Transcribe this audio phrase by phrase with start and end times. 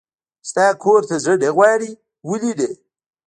[0.49, 1.91] ستا کور ته زړه نه غواړي؟
[2.27, 2.69] ولې نه.